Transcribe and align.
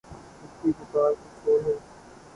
اس 0.43 0.51
کی 0.61 0.71
پکار 0.79 1.11
کچھ 1.13 1.47
اور 1.47 1.59
ہے۔ 1.65 1.75